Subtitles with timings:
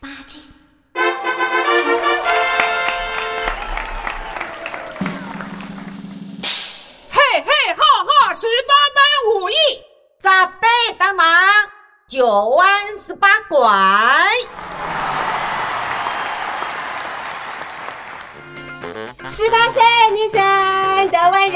[0.00, 0.42] 八斤。
[7.10, 8.98] 嘿嘿哈哈，十八般
[9.34, 9.54] 武艺，
[10.20, 11.26] 扎背当忙，
[12.08, 13.58] 九弯十八拐。
[19.28, 19.82] 十八岁
[20.12, 20.40] 女生
[21.10, 21.55] 的温柔，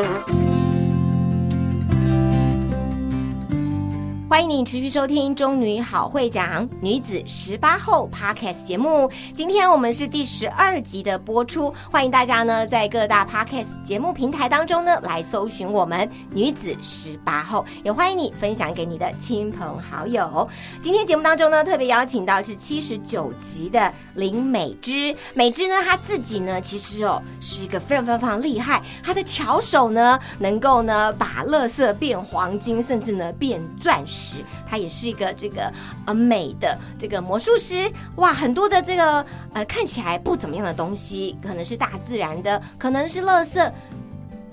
[4.31, 9.11] 欢迎你持续收听《中女好会讲女子十八后》Podcast 节目。
[9.33, 20.47] 今天我们是第十二集的播出，欢迎大家呢在各大 Podcast 节目平台当中呢来搜寻我们女子十八后，也欢迎你分享给你的亲朋好友。
[20.81, 25.13] 今天节目当中呢，特别邀请到是七十九集的林美芝。
[25.33, 34.20] 美芝呢，她自己呢其实哦是一个非常非常非常厉害，她的巧手呢能够呢把垃圾变黄金，甚至呢变钻石。
[34.67, 35.71] 他也是一个这个
[36.05, 43.71] 呃美的这个魔术师哇，很多的这个呃看起来不怎么样的东西，可能是大自然的，可能是垃圾。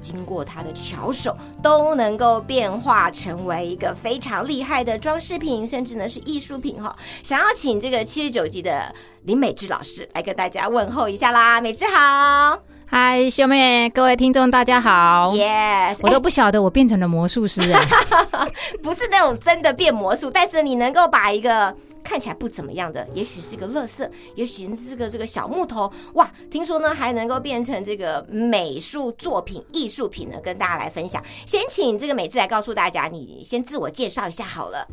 [0.01, 6.97] 经过他的巧手，都能够变化成为一个非常厉害的装饰品，甚至呢是艺术品哈。
[7.21, 15.35] 想要请这个七十九集的林美智老师来跟大家问候一下啦，美智好嗨，秀妹，各位听众，大家好。
[15.35, 17.87] ，yes，我都不晓得我变成了魔术师哎、
[18.83, 31.23] 不是那种真的变魔术，但是你能够把一个看起来不怎么样的，也许是个乐色，也许是个这个小木头，哇，听说呢还能够变成这个美术作品、艺术品呢，跟大家来分享。
[31.45, 34.89] 先请这个美智来告诉大家，你先自我介绍一下好了。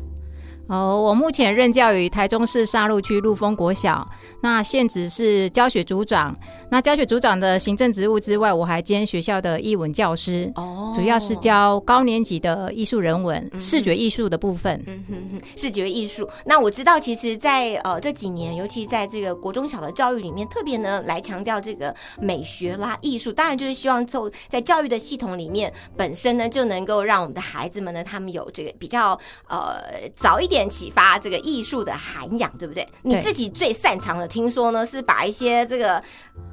[0.68, 4.04] 哦，我目前任教于台中市沙鹿区陆丰国小，
[4.46, 6.32] 那现职是教学组长。
[6.68, 14.80] 那教学组长的行政职务之外，我还兼学校的艺文教师，哦主要是教高年级的艺术人文、视觉艺术的部分。
[14.86, 16.28] 嗯哼哼，视觉艺术。
[16.44, 23.32] 那我知道，其实在，呃这几年，尤其在这个国中小的教育里面，特别呢来强调这个美学啦、艺术。
[23.32, 29.76] 当然，就是希望从在教育的系统里面，本身呢就能够让我们的孩子们呢，他们有这个比较呃
[30.16, 32.86] 早一点启发这个艺术的涵养，对不对？
[33.02, 36.02] 你自己最擅长的，听说呢是把一些这个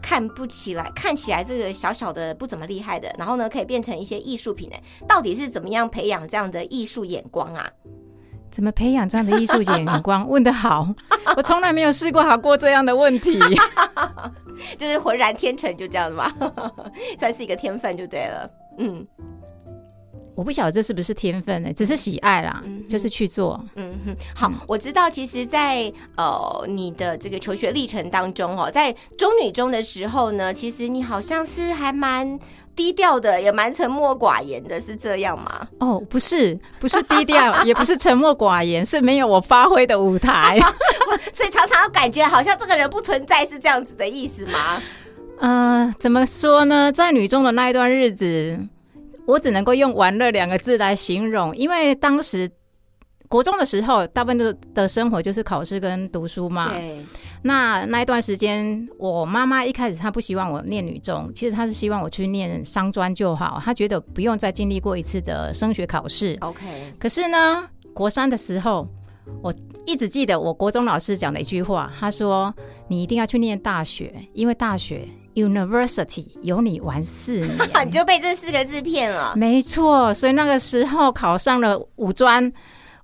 [0.01, 4.77] 看不起来、看起来这个小小的不怎么厉害的，然后呢可以变成一些艺术品呢？
[5.05, 7.69] 到底是怎么样培养这样的艺术眼光啊？
[8.49, 10.25] 怎么培养这样的艺术眼光？
[10.29, 10.87] 问得好，
[11.35, 13.37] 我从来没有试过好过这样的问题。
[14.79, 16.33] 就是浑然天成，就这样子吧，
[17.19, 18.49] 算是一个天分就对了。
[18.77, 19.05] 嗯
[20.35, 23.63] 我不晓得这是不是天分呢、只是喜爱啦，嗯就是去做。
[23.75, 32.39] 嗯哼，好，我知道，其实在，呃你的这个求学历程当中哦，在中女中的时候呢，其实你好像是还蛮
[32.75, 35.67] 低调的，也蛮沉默寡言的，是这样吗？
[35.79, 40.59] 哦，不是，不是低调，也不是沉默寡言，是没有我发挥的舞台。
[41.31, 44.81] 所以常常感觉好像这个人不存在，是这样子的意思吗？
[45.39, 46.91] 嗯、怎么说呢？
[46.91, 48.57] 在女中的那一段日子，
[49.25, 52.49] 我只能够用“玩乐”两个字来形容，因为当时
[53.27, 56.71] 国中的时候，大部分的的生活就是考试跟读书嘛。
[56.73, 57.01] 对，
[57.41, 66.37] 那那一段时间，我妈妈一开始她不希望我念女中，其实她是希望我去念商专就好，她觉得不用再经历过一次的升学考试。
[66.41, 66.59] OK，
[66.99, 68.87] 可是呢，国三的时候，
[69.41, 69.53] 我
[69.87, 72.53] 一直记得我国中老师讲的一句话，他说
[72.87, 77.57] ：“你一定要去念大学，因为大学 university 有你玩四年。
[77.85, 79.33] 你就被这四个字骗了。
[79.35, 82.51] 没错，所以那个时候考上了五专，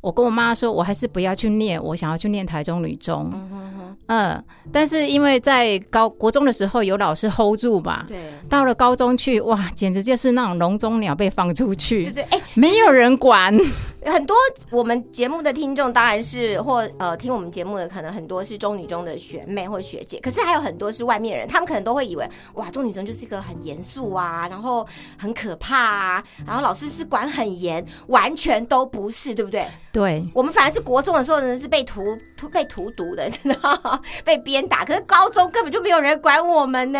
[0.01, 3.29] 我跟我妈说，我还是不要去念，我想要去念台中女中。
[3.33, 8.17] 嗯哼哼，嗯，但是因为在高国中的时候有老师 hold 住吧，对，
[8.49, 13.57] 到了高中去，哇，简直就是那种笼中鸟被放出对去，对对，哎、没有人管。
[14.05, 14.35] 很多
[14.69, 24.87] 我们节目的听众当然是或呃听我们节目的可能很多是中女中的学妹或学姐，可是还有很多是外面人，他们可能都会以为哇中女中就是一个很严肃啊，然后
[25.17, 29.67] 很可怕啊，然后老师是管很严，完全都不是，对不对？
[29.91, 33.78] 对，我们反而是国中的时候呢是被荼荼被荼毒的，知道吗？
[34.25, 36.99] 被鞭打，可是高中根本就没有人管我们呢。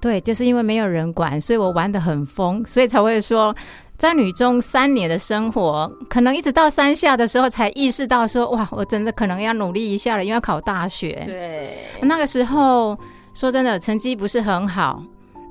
[0.00, 3.54] 对，就是因为没有人管，所以我玩的很疯，所以才会说，
[3.96, 11.22] 在女中三年的生活，可能一直到三下的时候才意识到说，哇，我真的可能要努力一下了，因为要考大学。
[11.26, 12.98] 对，那个时候
[13.34, 15.02] 说真的，成绩不是很好。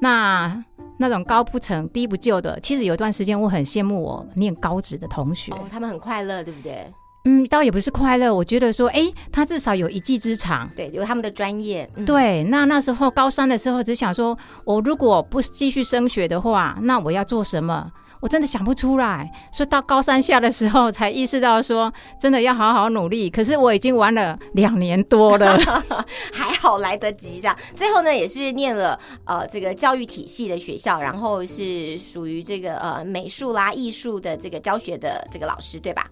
[0.02, 0.64] 那
[0.98, 2.60] 那种高不成低不就的。
[2.62, 5.52] 其实有一段时间，我很羡慕我念高职的同学。
[5.52, 6.86] 哦，他们很快乐，对不对？
[7.26, 10.70] 嗯，倒也不是快乐，我觉得说，哎、他至少有一技之长。
[10.76, 11.90] 对，有他们的专业。
[11.96, 17.90] 嗯，对，那那时候高三的时候，只想说，我如果不继续升学的话，那我要做什么？
[18.22, 23.30] 我真的想不出来，所以到高三下的时候才意识到说，真的要好好努力。
[23.30, 25.58] 可是我已经玩了两年多了，
[26.34, 27.58] 还好来得及这样。
[27.76, 36.06] 最后呢，也是念了呃这个教育体系的学校，然后是属于这个呃美术啦、艺术的这个教学的这个老师，对吧？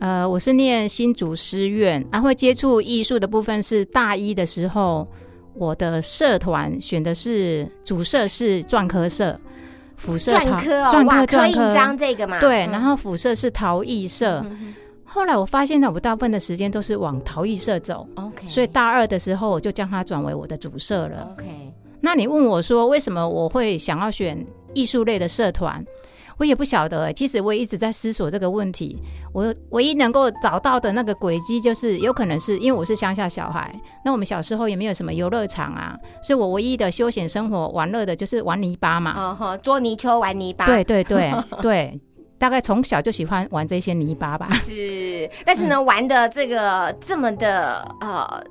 [0.00, 5.06] 呃，我是念新竹师院，然、后接触艺术的部分是大一的时候，
[5.54, 9.38] 我的社团选的是主社是篆刻社，
[9.96, 14.44] 辅社陶篆刻哦，篆哇，刻篆刻印章，这个嘛，对，嗯然后辅社是陶艺社。
[14.50, 14.74] 嗯
[15.12, 21.28] 后来我发现呢，我大部分的时间都是往陶艺社走，OK，所以大二的时候我就将它转为我的主社了。
[21.32, 21.46] OK，
[22.00, 24.38] 那你问我说，为什么我会想要选
[24.72, 25.84] 艺术类的社团？
[26.40, 28.98] 我也不晓得、欸，其实我也一直在思索这个问题。
[29.34, 39.12] 我唯一能够找到的那个轨迹，就是有可能是因为我是乡下小孩，那我们小时候也没有什么游乐场啊，所以我唯一的休闲生活玩乐的就是玩泥巴嘛。
[39.14, 42.00] 嗯哼，捉泥鳅、玩泥巴，对对对 对，
[42.38, 44.48] 大概从小就喜欢玩这些泥巴吧。
[44.62, 48.42] 是，但是呢，玩的这个这么的呃。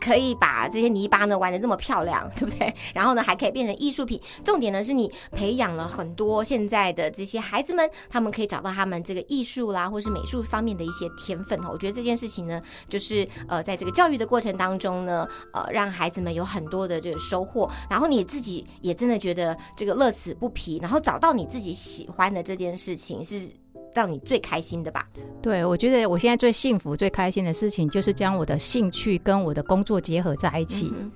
[0.00, 2.72] 可以把这些泥巴呢玩的这么漂亮， 对不对？
[2.94, 4.20] 然后呢，还可以变成艺术品。
[4.44, 11.70] 重点呢是你培养了很多现在的这些孩子们，他们可以找到他们这个艺术啦，或是美术方面的一些天分哦。
[11.72, 23.48] 我觉得这件事情呢，就是呃，在这个教育的过程当中呢，呃，让孩子们有很多的这个收获，然后你自己也真的觉得这个乐此不疲，然后找到你自己喜欢的这件事情是
[23.94, 25.06] 让你最开心的吧？
[25.42, 30.92] 对，我觉得我现在最幸福、最开心的事情，就是将我的兴趣跟我的工作结合在一起。
[30.98, 31.10] 嗯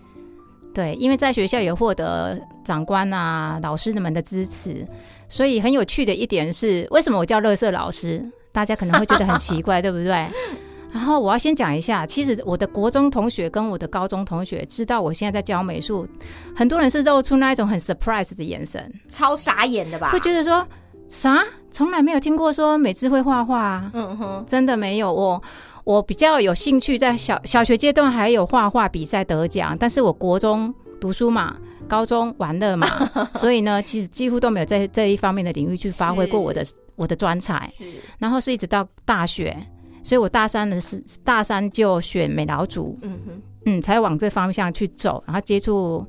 [0.74, 4.88] 对，因为在学校也获得长官啊、老师们的支持，
[5.28, 8.22] 所以很有趣的一点是，为什么我叫乐色老师？
[8.52, 10.26] 大家可能会觉得很奇怪，对不对？
[10.90, 16.08] 然后我要先讲一下，其实我的国中同学跟我的高中同学知道我现在在教美术，
[16.56, 20.10] 很多人是露出那一种很 surprise 的眼神，超傻眼的吧？
[20.10, 20.66] 会觉得说
[21.12, 21.44] 啥？
[21.70, 23.90] 从来没有听过说美智会画画啊。
[23.92, 25.42] 嗯哼，真的没有我。
[25.84, 31.56] 我比较有兴趣，在小小学阶段还有画画比赛得奖，但是我国中读书嘛，
[31.86, 32.86] 高中玩乐嘛，
[33.34, 36.64] 所以呢，其实几乎都没有在这一方面的领域去发挥过我的
[36.96, 37.68] 我的专才。
[37.70, 37.86] 是
[38.18, 39.54] 然后是一直到大学，
[40.02, 46.06] 所以我大三的是大三就选美劳组，嗯哼，嗯，才往这方向去走，然后接触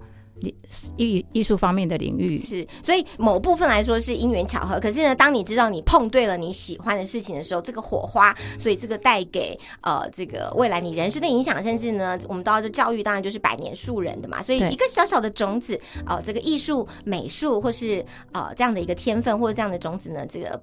[0.98, 2.38] 艺艺术方面的领域。
[2.38, 4.80] 是，所以某部分来说是因缘巧合。
[4.80, 14.42] 可是呢，当你知道你碰对了你喜欢的事情的时候，这个火花，所以这个带给呃这个未来你人生的影响，甚至呢，我们都要说教育当然就是百年树人的嘛。
[14.42, 20.62] 所以一个小小的种子，呃，这个艺术、美术或是呃这样的一个天分或者这样的种子呢，这个。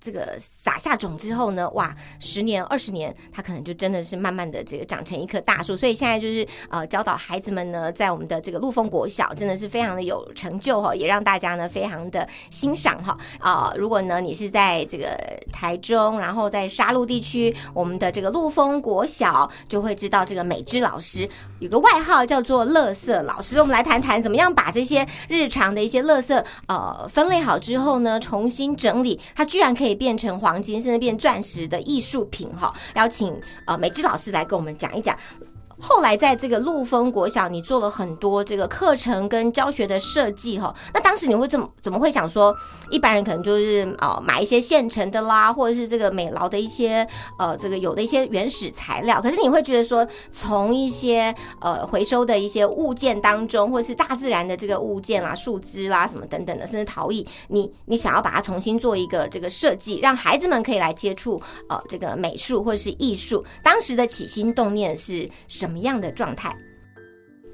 [0.00, 5.76] 这个撒下种之后呢，哇，十年、二十年，它可能就真的是慢慢的这个长成一棵大树。
[5.76, 13.16] 所以现在就是呃，教导孩子们呢，在我们的这个陆丰国小，真的是非常的有成就哈，也让大家呢非常的欣赏哈。
[13.38, 15.18] 啊、如果呢你是在这个
[15.52, 21.28] 台中，然后在沙鹿地区，我们的这个陆丰国小，就会知道这个美芝老师
[21.58, 23.58] 有个外号叫做“乐色老师”。
[23.60, 32.74] 我们来谈谈怎么样把这些日常的一些垃圾呃分类好之后呢，重新整理，它居然可以可以变成黄金，甚至变钻石的艺术品哈。
[32.96, 35.16] 邀请呃美芝老师来跟我们讲一讲。
[35.78, 40.74] 后来在这个陆丰国小，你做了很多这个课程跟教学的设计哈。
[40.94, 42.54] 那当时你会怎么怎么会想说，
[42.90, 47.06] 一般人可能就是呃买一些现成的啦，或者是这个美劳的一些
[47.38, 63.44] 呃这个有的一些原始材料，可是你会觉得说，从一些呃回收的一些物件当中，或者是大自然的这个物件啦、树枝啦什么等等的，甚至陶艺，你你想要把它重新做一个这个设计，让孩子们可以来接触呃这个美术或者是艺术。
[63.62, 66.54] 当时的起心动念是什么样的状态？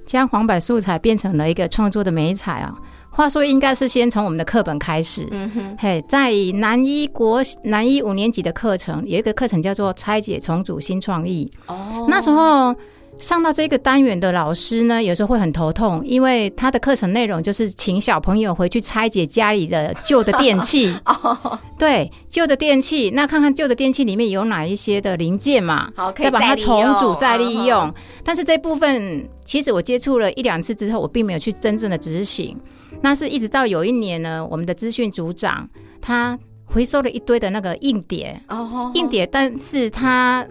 [0.05, 2.75] 将黄柏素材变成了一个创作的美彩啊。
[3.09, 5.29] 话说，应该是先从我们的课本开始。
[5.31, 11.51] 嗯哼，嘿，在南一国南一五年级的课程，有一个课程叫做拆解重组新创意。
[11.67, 12.75] 哦那时候
[13.19, 20.93] 上到这个单元的老师呢，有时候会很头痛，因为他的课程内容就是请小朋友回去拆解家里的旧的电器。
[21.07, 27.85] 哦，对，旧的电器，那看看旧的电器里面有哪一些的零件嘛，好，再把它重组再利用。
[27.85, 32.57] 嗯但是这部分其实我接触了一两次之后，我并没有去真正的执行。
[33.01, 35.69] 那是一直到有一年呢，我们的资讯组长
[36.01, 40.45] 他回收了一堆的那个硬碟，哦，硬碟，但是他。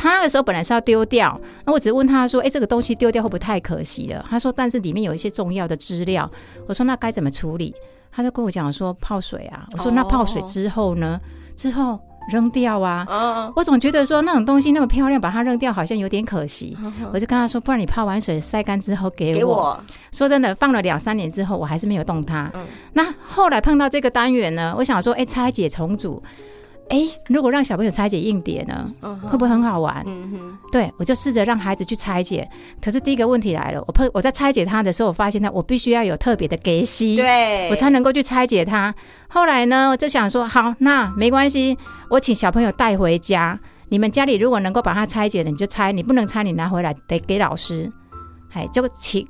[0.00, 6.28] 他那个时候本来是要丢掉，那我只是问他说：“哎、这个东西丢掉会不会太可惜了？”他说：“但是里面有一些重要的资料。”
[6.66, 7.74] 我说：“那该怎么处理？”
[8.10, 11.20] 他就跟我讲说泡水啊，我说哦那泡水之后呢？
[11.54, 12.00] 之后
[12.32, 13.06] 扔掉啊。
[13.08, 16.74] 嗯，我总觉得说那种东西那么漂亮，把它扔掉好像有点可惜。
[17.12, 19.38] 我就跟他说，不然你泡完水晒干之后给我。
[19.38, 22.50] 给我，说真的，放了两三年之后，我还是没有动它。
[22.54, 26.20] 嗯那后来碰到这个单元呢，我想说，哎、拆解重组，
[26.90, 30.02] 哎、如果让小朋友拆解硬碟呢，会不会很好玩？
[30.06, 32.48] 嗯哼，对，我就试着让孩子去拆解。
[32.82, 38.92] 可是第一个问题来了，我碰我在拆解它的时候，我发现它我必须要有特别的给息，对，我才能够去拆解它。
[39.28, 41.78] 后来呢，我就想说，好，那没关系，
[42.10, 43.58] 我请小朋友带回家。
[43.88, 47.90] 你们家里如果能够把它拆解了，你就拆；你不能拆，你拿回来得给老师。
[48.52, 49.28] 哎，就起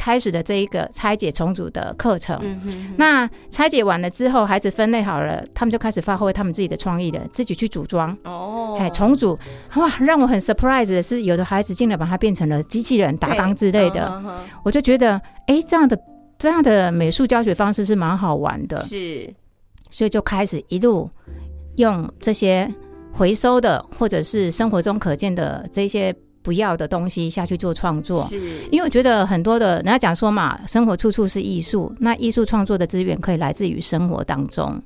[0.00, 2.34] 开始的这一个拆解重组的课程。
[2.40, 8.16] 嗯哼，那拆解完了之后，孩子分类好了，他们就开始发挥他们自己的创意的，自己去组装。
[8.24, 9.36] 哦，哎，重组。
[9.74, 15.98] 哇，让我很 surprise 的是，有的孩子竟然把它变成了机器人、打档之类的，嗯哼哼我就觉得，哎，这样的
[16.38, 19.28] 这样的美术教学方式是蛮好玩的，是，
[19.90, 21.10] 所以就开始一路
[21.76, 22.72] 用这些
[23.12, 28.24] 回收的或者是生活中可见的这些不要的东西下去做创作。
[28.24, 28.38] 是，
[28.70, 34.80] 因为我觉得很多的人家讲说嘛，生活处处是艺术，那艺术创作的资源可以来自于生活当中。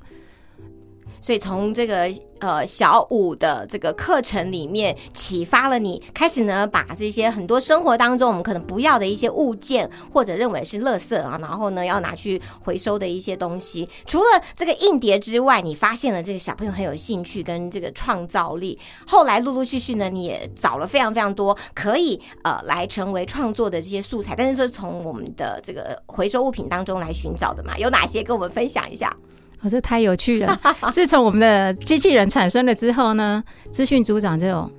[1.24, 2.06] 所以从这个
[2.38, 29.16] 呃小五的这个课程里面启发了你，开始呢把这些很多生活当中我们可能不要的一些物件，或者认为是垃圾啊，然后呢要拿去回收的一些东西，除了这个硬碟之外，你发现了这个小朋友很有兴趣跟这个创造力，后来陆陆续续呢，你也找了非常非常多可以呃来成为创作的这些素材，但是是从我们的这个回收物品当中来寻找的嘛，有哪些跟我们分享一下？
[29.64, 30.61] 哦，这太有趣了！
[30.92, 33.42] 自从我们的机器人产生了之后呢，
[33.73, 34.71] 资讯组长就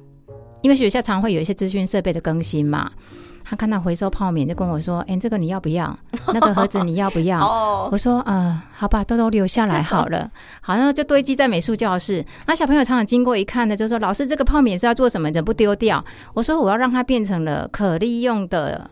[0.61, 2.91] 因为学校常会有一些资讯设备的更新嘛，
[3.43, 5.95] 他看到回收泡棉就跟我说：“哎、这个你要不要？
[6.33, 10.29] 那个盒子你要不要？” 哦，我说：“呃，好吧，都都留下来好了。
[10.61, 12.25] ”好，那就堆积在美术教室。
[12.45, 15.31] 那小朋友常常经过一看呢，就说：“老师，这个泡棉是要做什么？
[15.31, 18.89] 怎么不丢掉？”我说：“我要让它变成了可利用的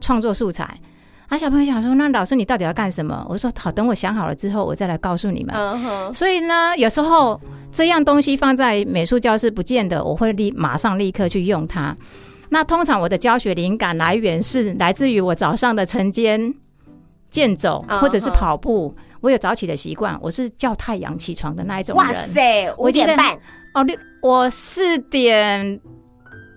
[0.00, 0.72] 创作素材。”
[1.28, 6.14] 啊，小朋友想说：“那老师你到底要干什么？”我说：“好，等我想好了之后，我再来告诉你们。
[6.14, 7.40] 所以呢，有时候
[7.72, 11.96] 这样东西放在美术教室，不见得我会立马上立刻去用它。
[12.48, 16.54] 那通常我的教学灵感来源是来自于我早上的晨间
[17.28, 18.94] 健走嗯或者是跑步。
[19.20, 22.12] 我有早起的习惯，我是叫太阳起床的那一种哇。
[22.12, 23.36] 塞，五点半，
[23.74, 25.80] 哦，六我四点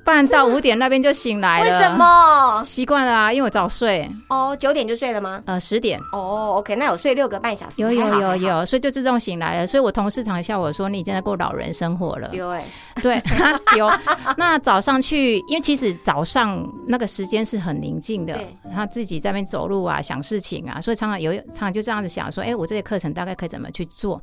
[0.10, 1.66] 半到五点那边就醒来了。
[1.66, 1.90] 为什？
[1.96, 2.64] 么？
[2.64, 4.10] 习惯了啊，因为我早睡。
[4.28, 5.40] 哦，九点就睡了吗？
[5.46, 6.00] 呃，十点。
[6.12, 9.68] 哦，OK，那有睡六个半小时，有有有，有，所以就自动醒来了。
[9.68, 12.64] 所以我同事常笑我说：“你真的过老人生活了。”对，
[13.04, 13.24] 对，
[13.78, 13.88] 有。
[14.36, 18.36] 那早上去，因为其实早上那个时间是很宁静的，
[18.74, 24.20] 他自己在那边走路啊，想事情啊，所以常常有常常就这样子想说，哎、我这些课程大概可以怎么去做？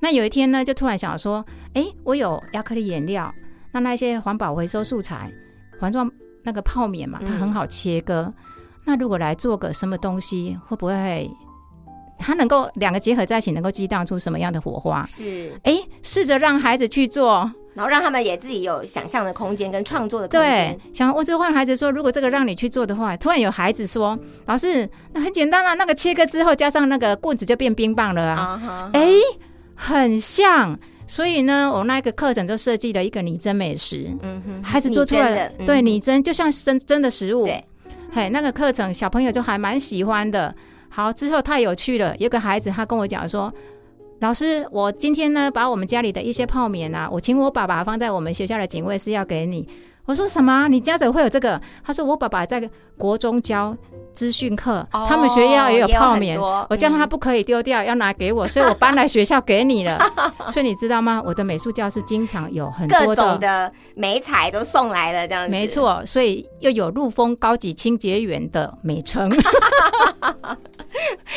[0.00, 3.32] 那有一天呢，就突然想说，哎、我有亚克力颜料，
[3.76, 5.30] 那那些环保回收素材，
[5.78, 6.10] 环状
[6.42, 8.32] 那个泡棉嘛，它嗯很好切割。
[8.86, 11.30] 那如果来做个什么东西，会不会
[12.18, 15.02] 它能够两个结合在一起，能够激荡出什么样的火花？
[15.04, 29.10] 是，哎、试着让孩子去做，然后让他们也自己有想象的空间跟创作的空对间。，想我就问孩子说，如果这个让你去做的话，突然有孩子说，老师，那很简单啊，那个切割之后加上那个棍子就变冰棒了啊，哎、
[29.74, 30.78] 很像。
[31.06, 37.44] 所以呢，我那个课程就设计了一个拟真美食，嗯哼，孩子做出来的嗯对拟真就像真真的食物。
[37.44, 37.64] 对，
[38.12, 40.52] 嘿，那个课程小朋友就还蛮喜欢的。
[40.88, 43.52] 好，之后太有趣了，有个孩子他跟我讲说。
[44.20, 49.68] 老师，我今天呢，把我们家里的一些泡棉啊，我请我爸爸放在我们学校的警卫室要给你。
[50.06, 50.68] 我说什么？
[50.68, 51.60] 你家怎么会有这个？
[51.84, 53.76] 他说我爸爸在国中教
[54.16, 60.00] 资讯课，哦他们学校也有泡棉，我叫他嗯不可以丢掉，要拿给我，所以我搬来学校给你了。
[60.50, 61.22] 所以你知道吗？
[61.24, 65.50] 我的美术教室经常有很各多种的美彩都送来了，这样子。
[65.50, 69.30] 没，错，所以又有陆丰高级清洁员的美称。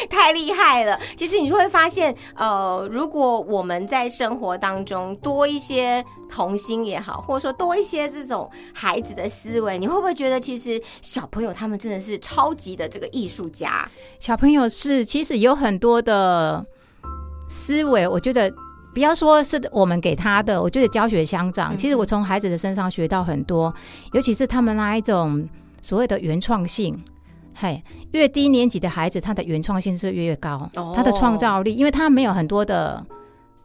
[0.10, 0.98] 太厉害了。
[1.18, 13.88] 其实你就会发现，呃，如果我们在生活当中多一些童心也好，或者说多一些这种孩子的思维，你会不会觉得其实小朋友他们真的是超级的这个艺术家？
[14.20, 16.66] 小朋友是其实有很多的
[17.48, 18.52] 思维，我觉得。
[18.92, 21.76] 不要说是我们给他的，我觉得教学相长。
[21.76, 23.74] 嗯其实我从孩子的身上学到很多，
[24.14, 25.48] 尤其是他们那一种
[25.80, 27.00] 所谓的原创性。
[27.54, 27.82] 嘿，
[28.14, 33.02] 越低年级的孩子，他的原创性是越越高，哦他的创造力，因为他没有很多的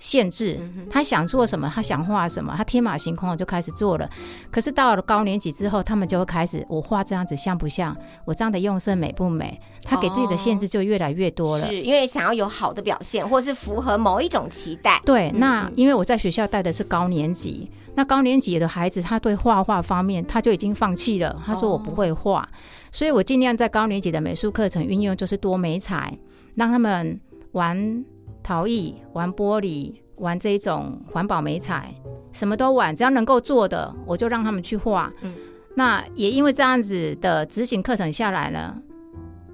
[0.04, 4.06] 限制，他想做什么，他想画什么，他天马行空的就开始做了。
[4.50, 7.96] 可是到了高年级之后，他们就会开始，我画这样子像不像？
[8.26, 9.58] 我这样的用色美不美？
[9.82, 11.66] 他给自己的限制就越来越多了。
[11.68, 15.00] 是因为想要有好的表现，或是符合某一种期待。
[15.06, 22.46] 对，那因为我在学校带的是高年级，那高年级的孩子，他对画画方面他就已经放弃了，他说我不会画，
[22.92, 26.18] 所以我尽量在高年级的美术课程运用就是多美彩，
[26.56, 27.18] 让他们
[27.52, 28.04] 玩
[28.44, 31.92] 陶艺、玩玻璃、玩这一种环保美彩，
[32.30, 35.12] 什么都玩，只要能够做的，我就让他们去画。
[35.22, 35.34] 嗯
[35.76, 38.80] 那也因为这样子的执行课程下来了。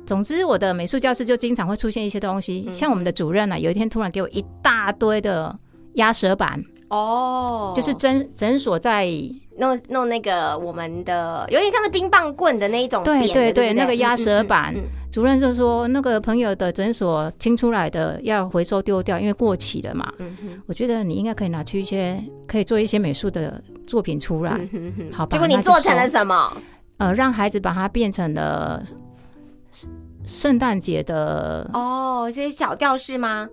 [0.05, 5.59] 总之，我的美术教室就经常会出现一些东西，嗯像我们的主任呢、有一天突然给我一大堆的
[5.95, 9.09] 压舌板，哦，就是诊诊所在
[9.59, 14.75] 弄弄那个我们的有点像是冰棒棍的那一种对，对对那个压舌板
[15.11, 20.13] 主任就说，那个朋友的诊所清出来的要回收丢掉，因为过期了嘛。
[20.19, 26.57] 嗯哼我觉得你应该可以拿去一些，可以做一些美术的作品出来，嗯哼哼好吧结果你做成了什么？
[26.99, 28.83] 呃，让孩子把它变成了
[30.25, 33.49] 圣诞节的哦，这些小吊饰吗？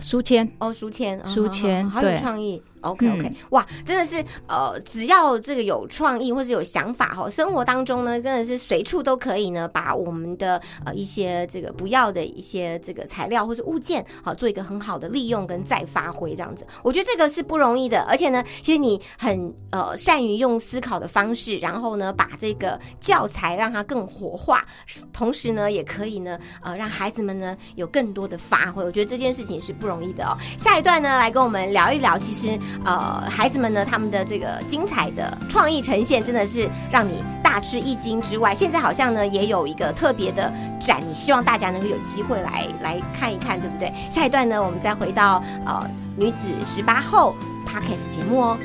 [0.00, 0.50] 书签。
[0.58, 2.62] 哦，书签，嗯书签好有对创意。
[2.84, 18.02] OK OK，、嗯哇，真的是呃，只要这个有创意或是有想法哈，生活当中呢，真的是随处都可以呢，把我们的呃一些这个不要的一些这个材料或是物件，好做一个很好的利用跟再发挥，这样子，我觉得这个是不容易的。
[18.02, 24.64] 而且呢，其实你很呃善于用思考的方式，然后呢，把这个教材让它更活化，
[25.12, 28.84] 同时呢，也可以呢呃让孩子们呢有更多的发挥。
[28.84, 30.36] 我觉得这件事情是不容易的哦。
[30.58, 43.92] 下一段呢，来跟我们聊一聊，其实呃，孩子们呢，他们的这个精彩的创意呈现，真的是让你大吃一惊之外，现在好像呢也有一个特别的展，你希望大家能够有机会来来看一看，对不对？
[44.10, 47.34] 下一段呢，我们再回到呃女子十八后
[47.66, 48.58] Podcast 节目哦。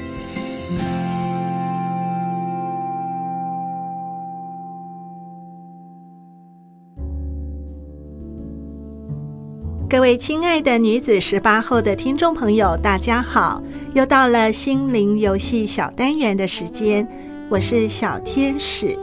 [9.90, 13.60] 各位亲爱的女子十八后的听众朋友，大家好！
[13.94, 17.08] 又到了心灵游戏小单元的时间，
[17.50, 18.96] 我是小天使。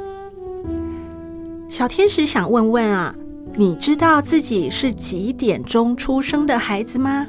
[1.69, 3.13] 小天使想问问啊，
[3.57, 7.27] 你知道自己是几点钟出生的孩子吗？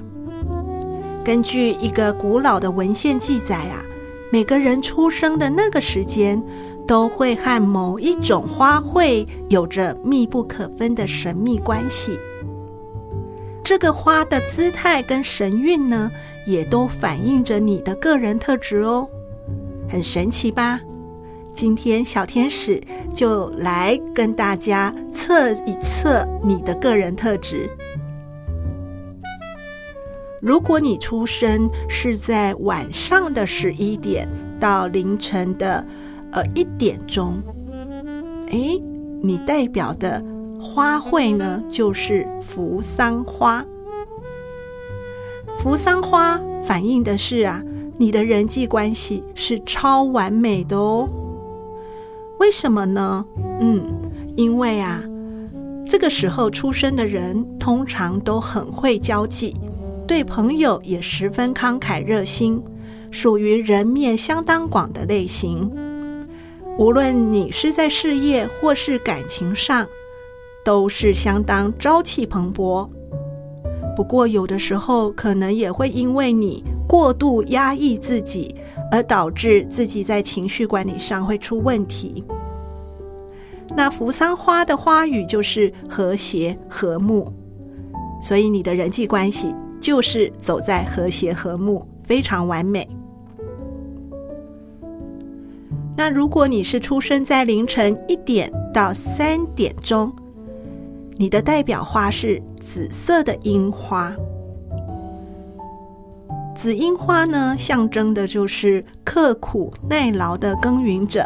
[1.25, 3.81] 根据一个古老的文献记载啊，
[4.31, 6.41] 每个人出生的那个时间，
[6.87, 12.19] 都会和某一种花卉有着密不可分的神秘关系。
[13.63, 16.09] 这个花的姿态跟神韵呢，
[16.47, 19.07] 也都反映着你的个人特质哦，
[19.89, 20.79] 很神奇吧？
[21.53, 22.81] 今天小天使
[23.13, 27.69] 就来跟大家测一测你的个人特质。
[30.39, 34.29] 如果你出生是在晚上的十一点
[34.59, 35.85] 到凌晨的
[36.31, 37.41] 呃一点钟，
[38.51, 38.81] 诶，
[39.21, 40.23] 你代表的
[40.61, 43.65] 花卉呢，就是扶桑花。
[45.67, 47.61] 扶桑花反映的是啊，
[47.97, 51.09] 你的人际关系是超完美的哦。
[52.39, 53.25] 为什么呢？
[53.59, 53.83] 嗯，
[54.37, 55.03] 因为啊，
[55.85, 59.53] 这个时候出生的人通常都很会交际，
[60.07, 62.63] 对朋友也十分慷慨热心，
[63.11, 65.69] 属于人面相当广的类型。
[66.77, 69.85] 无论你是在事业或是感情上，
[70.63, 72.87] 都是相当朝气蓬勃。
[73.97, 78.53] 不过，有的时候可能也会因为你过度压抑自己，
[78.91, 82.23] 而导致自己在情绪管理上会出问题。
[83.75, 87.27] 那扶桑花的花语就是和谐和睦，
[88.21, 92.87] 所以你的人际关系就是走在和谐和睦，非常完美。
[95.95, 100.13] 那如果你是出生在凌晨一点到三点钟，
[101.15, 104.13] 你的代表花是紫色的樱花。
[106.53, 111.25] 紫樱花呢，象征的就是刻苦耐劳的耕耘者。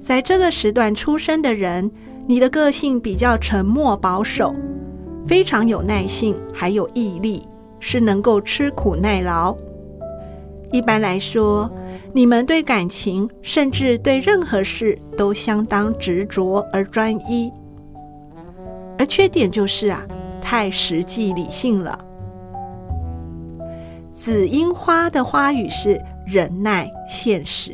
[0.00, 1.88] 在这个时段出生的人，
[2.26, 4.52] 你的个性比较沉默保守，
[5.24, 7.46] 非常有耐性，还有毅力，
[7.78, 9.56] 是能够吃苦耐劳。
[10.72, 11.70] 一般来说，
[12.12, 17.48] 你们对感情，甚至对任何事都相当执着而专一。
[19.02, 20.06] 而缺点就是啊，
[20.40, 21.98] 太实际理性了。
[24.14, 27.72] 紫樱花的花语是忍耐、现实。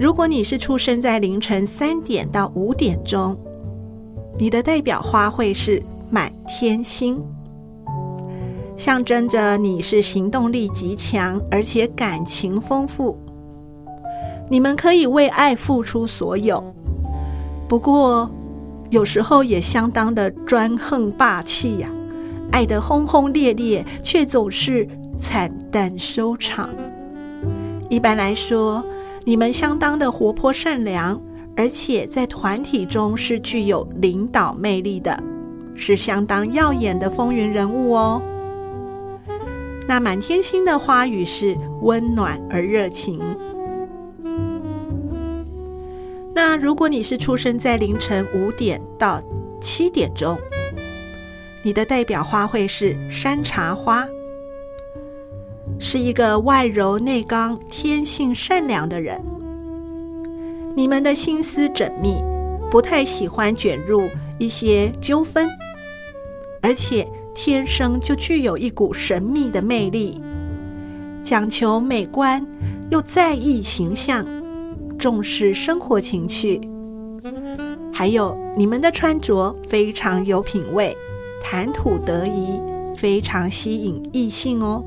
[0.00, 3.36] 如果你是出生在凌晨三点到五点钟，
[4.38, 7.22] 你的代表花卉是满天星，
[8.74, 13.18] 象征着你是行动力极强，而且感情丰富。
[14.48, 16.64] 你们可以为爱付出所有，
[17.68, 18.30] 不过
[18.90, 21.90] 有时候也相当的专横霸气呀。
[22.52, 24.86] 爱得轰轰烈烈，却总是
[25.18, 26.70] 惨淡收场。
[27.90, 28.84] 一般来说，
[29.24, 31.20] 你们相当的活泼善良，
[31.56, 35.20] 而且在团体中是具有领导魅力的，
[35.74, 38.22] 是相当耀眼的风云人物哦。
[39.88, 43.20] 那满天星的花语是温暖而热情。
[46.48, 49.20] 那如果你是出生在凌晨五点到
[49.60, 50.38] 七点钟，
[51.60, 54.06] 你的代表花卉是山茶花，
[55.80, 59.20] 是一个外柔内刚、天性善良的人。
[60.76, 62.22] 你们的心思缜密，
[62.70, 65.48] 不太喜欢卷入一些纠纷，
[66.62, 67.04] 而且
[67.34, 70.22] 天生就具有一股神秘的魅力，
[71.24, 72.46] 讲求美观
[72.88, 74.24] 又在意形象。
[74.98, 76.60] 重视生活情趣，
[77.92, 80.96] 还有你们的穿着非常有品味，
[81.42, 82.60] 谈吐得宜，
[82.94, 84.84] 非常吸引异性哦。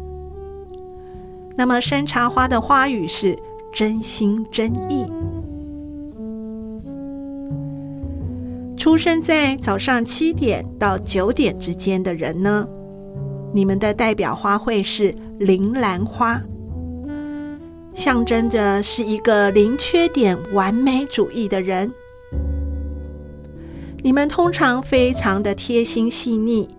[1.56, 3.38] 那么山茶花的花语是
[3.74, 5.06] 真心真意。
[8.76, 12.68] 出生在早上七点到九点之间的人呢，
[13.54, 16.42] 你们的代表花卉是铃兰花。
[18.00, 21.92] 象征着是一个零缺点、完美主义的人。
[24.02, 26.70] 你们通常非常的贴心细腻，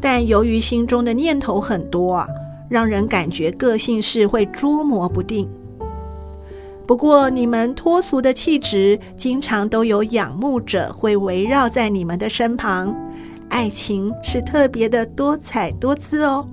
[0.00, 2.26] 但由于心中的念头很多啊，
[2.68, 5.48] 让人感觉个性是会捉摸不定。
[6.84, 12.92] 不过，你们脱俗的气质，经常都有仰慕者会围绕在你们的身旁，
[13.48, 16.44] 爱情是特别的多彩多姿哦。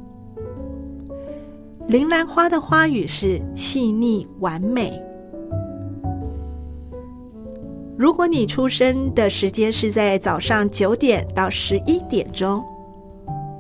[1.88, 5.00] 铃兰花的花语是细腻完美。
[7.96, 12.64] 如果你出生的时间是在早上九点到十一点钟，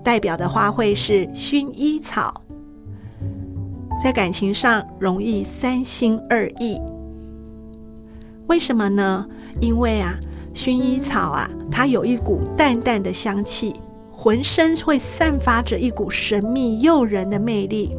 [0.04, 2.34] 代表的花卉是薰衣草。
[4.02, 6.82] 在感情上容易三心二意，
[8.48, 9.24] 为什么呢？
[9.62, 10.16] 因为啊，
[10.52, 13.76] 薰衣草啊，它有一股淡淡的香气，
[14.12, 17.96] 浑身会散发着一股神秘诱人的魅力。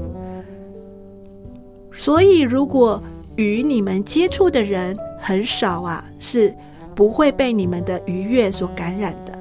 [1.97, 3.03] 所以，如果
[3.37, 6.55] 与你们接触的人很少啊，是
[6.95, 9.33] 不会被你们的愉悦所感染的。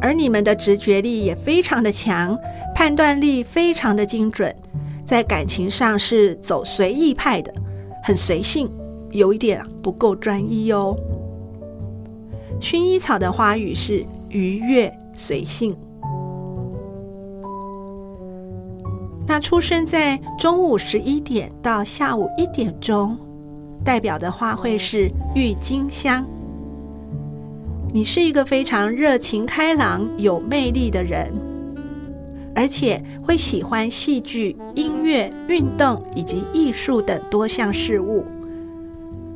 [0.00, 2.36] 而你们的直觉力也非常的强，
[2.74, 4.54] 判断力非常的精准，
[5.06, 7.54] 在感情上是走随意派的，
[8.02, 8.68] 很随性，
[9.12, 10.96] 有一点不够专一哦。
[12.60, 15.76] 薰衣草的花语是愉悦随性。
[19.26, 23.16] 那出生在中午十一点到下午一点钟，
[23.84, 26.26] 代表的花卉是郁金香。
[27.92, 31.32] 你是一个非常热情开朗、有魅力的人，
[32.54, 38.24] 而且会喜欢戏剧、音乐、运动以及艺术等多项事物。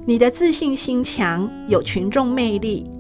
[0.05, 2.90] 你的自信心强，有群众魅力。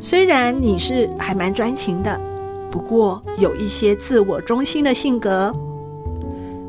[0.00, 2.33] 虽然你是还蛮专情的。
[2.74, 5.54] 不过有一些自我中心的性格，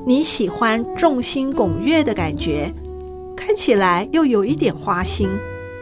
[0.05, 2.71] 你喜欢众星拱月的感觉，
[3.35, 5.27] 看起来又有一点花心，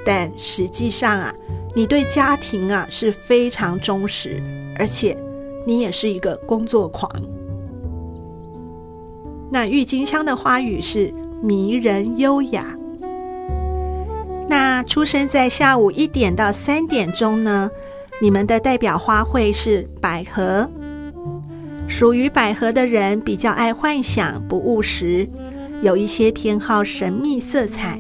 [0.06, 1.36] 但实际上啊，
[1.76, 4.42] 你对家庭啊是非常忠实，
[4.80, 5.18] 而且
[5.68, 7.12] 你也是一个工作狂。
[9.52, 12.74] 那郁金香的花语是迷人优雅。
[14.48, 17.70] 那出生在下午一点到三点钟呢？
[18.24, 20.70] 你们的代表花卉是百合，
[21.90, 25.28] 属于百合的人比较爱幻想，不务实，
[25.82, 28.00] 有一些偏好神秘色彩，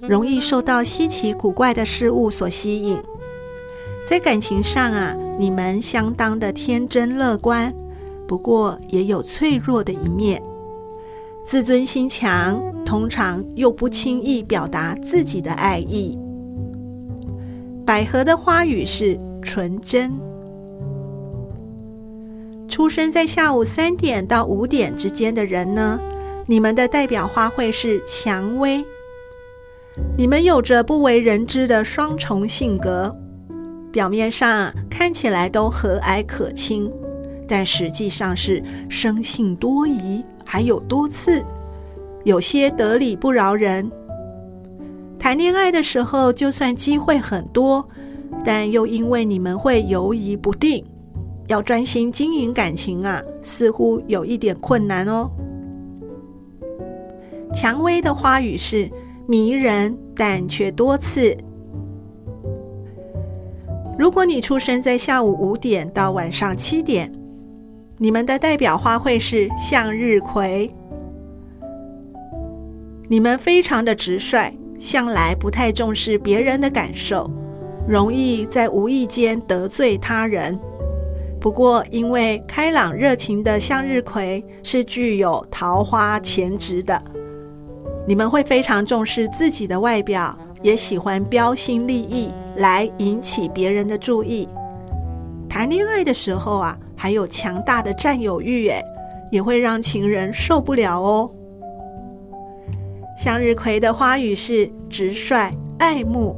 [0.00, 2.98] 容易受到稀奇古怪的事物所吸引。
[4.04, 7.72] 在感情上啊，你们相当的天真乐观，
[8.26, 10.42] 不过也有脆弱的一面，
[11.46, 16.18] 自尊心强，通常又不轻易表达自己的爱意。
[17.86, 19.16] 百合的花语是。
[19.44, 20.10] 纯真。
[22.66, 26.00] 出生在下午三点到五点之间的人呢，
[26.46, 28.84] 你们的代表花卉是蔷薇。
[30.16, 33.14] 你们有着不为人知的双重性格，
[33.92, 36.90] 表面上看起来都和蔼可亲，
[37.46, 41.44] 但实际上是生性多疑，还有多次，
[42.24, 43.88] 有些得理不饶人。
[45.16, 47.86] 谈恋爱的时候，就算机会很多。
[48.44, 50.84] 但又因为你们会犹疑不定，
[51.48, 55.30] 要专心经营感情啊，似乎有一点困难哦。
[57.54, 58.90] 蔷薇的花语是
[59.26, 61.36] 迷人，但却多次。
[63.96, 67.10] 如果你出生在下午五点到晚上七点，
[67.96, 70.68] 你们的代表花卉是向日葵。
[73.06, 77.30] 你们非常的直率，向来不太重视别人的感受，
[77.86, 80.58] 容易在无意间得罪他人。
[81.40, 87.02] 不过，因为开朗热情的向日葵是具有桃花潜质的，
[88.06, 94.48] 你们会非常重视自己的外表，也喜欢标新立异来引起别人的注意。
[95.48, 96.78] 谈恋爱的时候啊。
[96.96, 98.82] 还有强大的占有欲，诶，
[99.30, 101.30] 也会让情人受不了哦。
[103.18, 106.34] 向日葵的花语是直率、爱慕。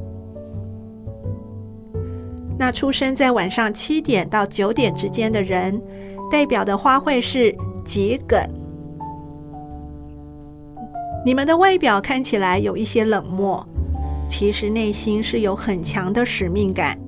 [2.59, 5.81] 那出生在晚上七点到九点之间的人，
[6.31, 8.41] 代表的花卉是桔梗。
[11.25, 13.67] 你们的外表看起来有一些冷漠，
[14.29, 16.99] 其实内心是有很强的使命感。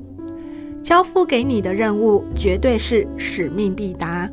[0.83, 4.29] 交付给你的任务绝对是使命必达。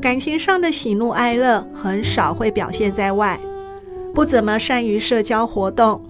[0.00, 3.38] 感情上的喜怒哀乐很少会表现在外，
[4.14, 6.00] 不怎么善于社交活动。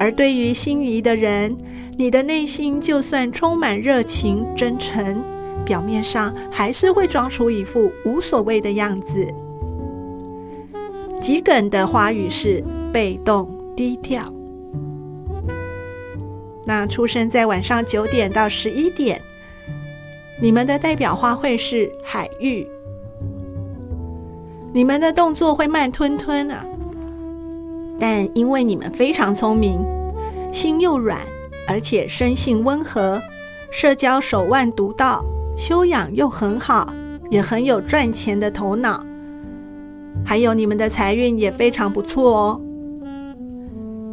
[0.00, 1.54] 而对于心仪的人，
[1.98, 5.22] 你的内心就算充满热情真诚，
[5.62, 9.28] 表面上还是会装出一副无所谓的样子。
[11.20, 14.32] 桔梗的花语是被动低调。
[16.64, 19.20] 那出生在晚上九点到十一点，
[20.40, 22.66] 你们的代表花卉是海芋。
[24.72, 26.64] 你们的动作会慢吞吞啊，
[28.00, 29.78] 但因为你们非常聪明，
[30.50, 31.18] 心又软，
[31.68, 33.20] 而且生性温和，
[33.70, 35.22] 社交手腕独到，
[35.56, 36.90] 修养又很好，
[37.28, 39.04] 也很有赚钱的头脑，
[40.24, 42.60] 还有你们的财运也非常不错哦。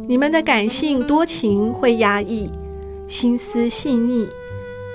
[0.06, 2.50] 你们的感性多情，会压抑，
[3.06, 4.28] 心思细腻，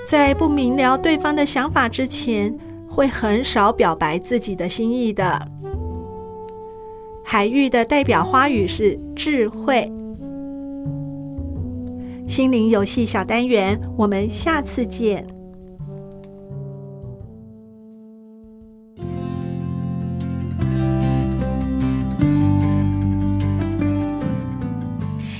[0.06, 2.56] 在不明了对方的想法之前，
[2.88, 5.53] 会很少表白自己的心意的。
[7.26, 9.90] 海域的代表花语是智慧。
[12.28, 15.26] 心灵游戏小单元，我们下次见。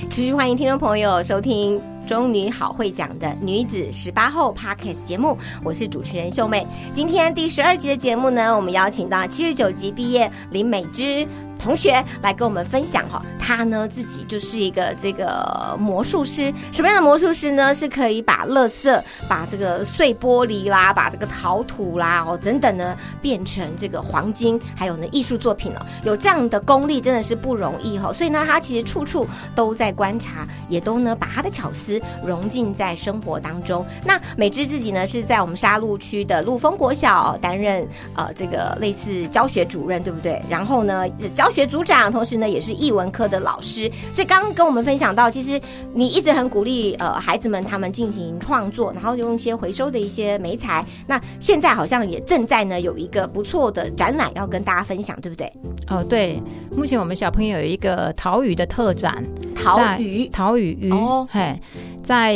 [0.09, 6.65] 持续欢迎听众朋友收听《中女好会讲》的女子十八后 Podcast 节目，我是主持人秀妹。
[6.93, 11.27] 今天第十二集的节目呢，我们邀请到七十九级毕业林美芝。
[11.57, 17.73] 同学来跟我们分享哈，他呢自己就是一个这个魔术师，什么样的魔术师呢？
[17.73, 28.13] 是可以把垃圾、把这个碎玻璃啦、把这个陶土啦哦等等呢变成这个黄金，还有呢艺术作品哦，有这样的功力真的是不容易哈。
[28.13, 33.83] 所以呢，他其实处处都在观察，也都呢把他的巧思融进在生活当中。
[34.03, 40.39] 那美芝自己呢是在我们沙鹿区的陆丰国小担任呃这个类似教学主任，对不对？
[40.47, 41.44] 然后呢教。
[41.45, 45.61] 教学组长，同时呢也是艺文科的老师，所以刚刚跟我们分享到，其实
[45.93, 50.83] 你一直很鼓励呃孩子们他们进行创作，然后用一些回收的一些媒材。
[51.05, 55.53] 那现在好像也正在呢有一个不错的展览要跟大家分享，对不对？
[55.87, 56.41] 哦，对，
[56.75, 61.61] 目前我们小朋友有一个陶语的特展，陶语陶语鱼哦，嘿。
[62.05, 62.35] 在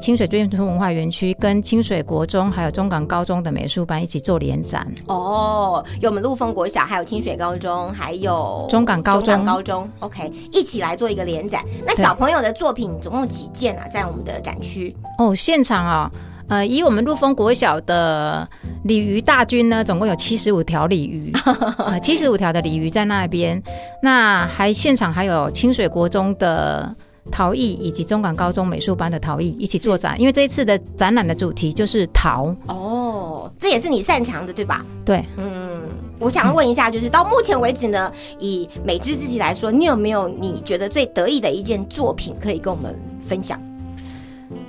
[0.00, 11.64] 清水追村文化园区跟清水国中还有中港高中的美术班一起做联展哦，有我们陆丰国小，还有清水高中，还有中港高中高中，OK，一起来做一个联展。
[11.84, 13.88] 那小朋友的作品总共几件啊？
[13.92, 16.08] 在我们的展区哦，现场啊，
[16.48, 18.48] 呃，以我们陆丰国小的
[18.84, 21.32] 鲤鱼大军呢，总共有七十五条鲤鱼，
[22.04, 23.60] 七十五条的鲤鱼在那边。
[24.00, 26.94] 那还现场还有清水国中的。
[27.30, 32.54] 陶艺以及中港高中美术班的陶艺一起做展，因为这一次的展览的主题就是陶。
[32.66, 34.84] 哦，这也是你擅长的，对吧？
[35.04, 35.80] 对，嗯，
[36.18, 43.60] 我想问一下，就是到目前为止呢，以美知自己来说，你有没有你觉得最得意的一件作品可以跟我们分享？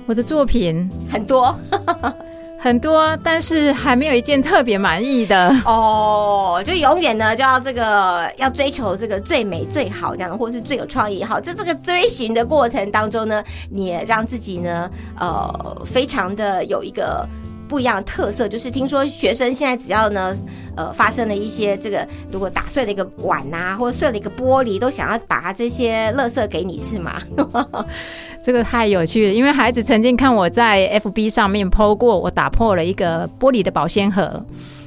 [0.06, 1.54] 我的作品很多。
[2.62, 6.62] 很多，但是还没有一件特别满意的哦。
[6.64, 11.40] 就永远呢，就要这个要追求这个最美最好这样的，或是最有创意好。
[11.40, 17.26] 在这个追寻的过程当中呢，你也让自己呢，呃，非常的有一个
[17.66, 20.36] 不一样的特色，就是听说学生现在只要呢，
[20.76, 27.22] 呃，发生了一些这个，如果打碎了一个碗呐、或者碎了一个玻璃，都想要把它这些垃圾给你，是吗？
[28.42, 34.44] 这个太有趣了，因为孩子曾经看我在 FB 上面 PO 过，我打破了一个玻璃的保鲜盒。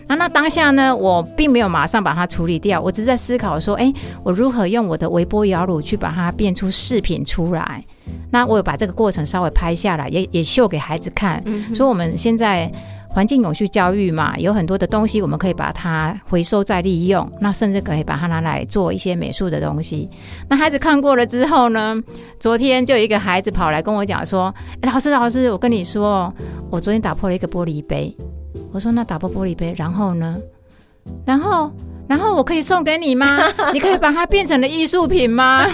[0.08, 7.84] 那那当下呢，我并没有马上把它处理掉，我只是在思考说，哎，我如何用我的微波摇炉去把它变出饰品出来。
[8.32, 12.72] 那我有把这个过程稍微拍下来，也也秀给孩子看，所以我们现在。
[13.14, 20.10] 环境永续教育嘛，有很多的东西我们可以把它回收再利用，那甚至可以把它拿来做一些美术的东西。
[20.50, 21.96] 那孩子看过了之后呢，
[22.40, 26.34] 昨天就有一个孩子跑来跟我讲说：“老师，老师，我跟你说，
[26.72, 28.12] 我昨天打破了一个玻璃杯。”
[28.74, 30.36] 我说：“那打破玻璃杯，然后呢？
[31.24, 31.72] 然后，
[32.08, 33.40] 然后我可以送给你吗？
[33.74, 35.66] 你可以把它变成了艺术品吗？”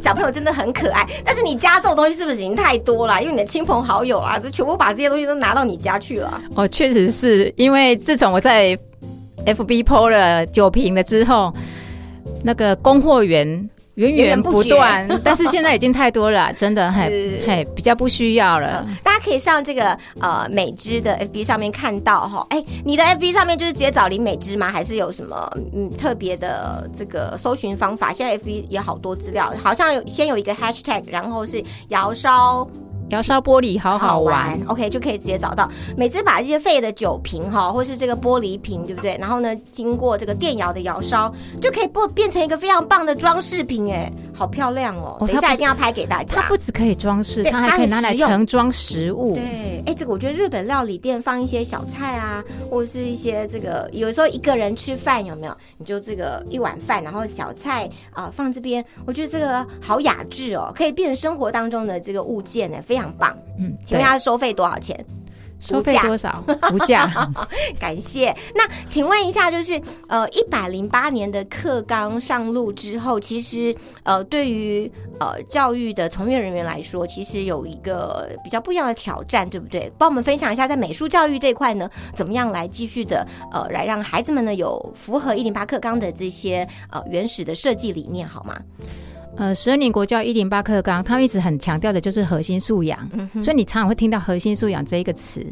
[0.00, 3.20] 小朋友真的很可爱，但是你家这种东西是不是已经太多了？
[3.20, 6.40] 因为你的亲朋好友啊，就全部把这些东西都拿到你家去了。
[6.54, 8.76] 哦，确实是因为自从我在
[9.46, 11.52] FB PO 了酒瓶了之后，
[12.42, 13.68] 那个供货员
[14.08, 18.86] 源源不断，但是现在已经太多了， 真的很是嘿比较不需要了。
[19.02, 24.70] 大家可以上这个呃美芝的 FB 上面看到哈，哎，你的 FB 上面就是直接找林美芝吗？
[24.70, 28.12] 还是有什么嗯特别的这个搜寻方法？
[28.12, 32.66] 现在 FB 也好多资料，好像有先有一个 hashtag，然后是窑烧
[33.10, 35.68] 窑烧玻璃好好玩，，OK 就可以直接找到。
[35.96, 39.16] 每次把这些废的酒瓶哈，或是这个玻璃瓶，对不对？
[39.20, 45.16] 然后呢，经过这个电窑的窑烧，就可以不变成一个非常棒的装饰品，哎，好漂亮哦！
[45.20, 46.40] 等一下一定要拍给大家。
[46.40, 49.34] 它不只可以装饰，它还可以拿来盛装食物。
[49.34, 55.56] 对，哎，这个我觉得日本料理店放一些小菜啊，或者是一些这个，有时候一个人吃饭有没有？
[55.78, 63.36] 你就这个一碗饭，然后小菜啊、放这边，我觉得这个好雅致哦，可以变成生活当中的这个物件呢，非常棒。
[63.58, 65.04] 嗯，请问对它收费多少钱？
[65.60, 66.42] 收费多少？
[66.72, 67.06] 无价。
[67.78, 68.34] 感谢。
[68.54, 79.92] 那请问一下，就是呃，一百零八年的课纲上路之后，其实呃，对于呃教育的从业人员来说，其实有一个比较不一样的挑战，对不对？
[79.98, 88.58] 帮我们分享一下，在美术教育这一块呢，怎么样来继续的呃，来让孩子们呢有符合一零八课纲的这些呃原始的设计理念，好吗？
[89.36, 92.98] 呃，十二年国教一零八课纲，他们一直很强调的就是核心素养，
[93.42, 95.46] 所以你常常会听到核心素养这一个词。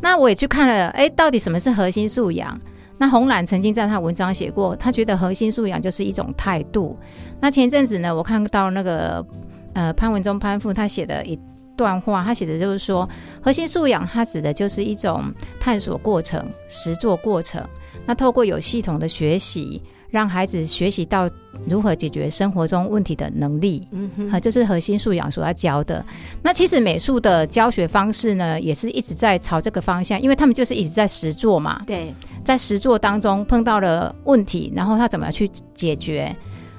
[0.00, 2.58] 那我也去看了，哎，到底什么是核心素养？
[2.98, 6.98] 那红蓝曾经在他文章写过，他觉得核心素养就是一种态度。
[7.40, 9.24] 那前一阵子呢，我看到那个
[9.72, 11.38] 呃潘文忠潘富他写的一
[11.76, 13.08] 段话，他写的就是说，
[13.40, 15.24] 核心素养它指的就是一种
[15.58, 17.66] 探索过程、实作过程。
[18.04, 21.28] 那透过有系统的学习，让孩子学习到
[21.68, 26.04] 如何解决生活中问题的能力，嗯哼，啊，就是核心素养所要教的。
[26.42, 36.34] 那其实美术的教学方式呢，也是一直在朝这个方向，因为他们就是一直在实做嘛，对，在实做当中碰到了问题，然后他怎么去解决。